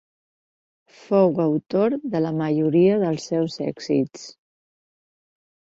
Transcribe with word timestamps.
Fou 1.01 1.37
autor 1.43 1.95
de 2.15 2.23
la 2.27 2.33
majoria 2.39 2.97
dels 3.05 3.29
seus 3.33 3.61
èxits. 3.69 4.27